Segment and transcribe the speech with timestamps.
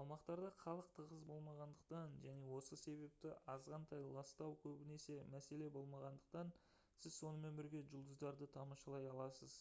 [0.00, 6.52] аумақтарда халық тығыз болмағандықтан және осы себепті азғантай ластау көбінесе мәселе болмағандықтан
[7.06, 9.58] сіз сонымен бірге жұлдыздарды тамашалай аласыз